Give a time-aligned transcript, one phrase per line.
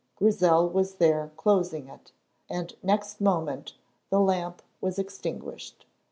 [0.15, 2.11] Grizel was there closing it,
[2.49, 3.75] and next moment
[4.09, 5.85] the lamp was extinguished.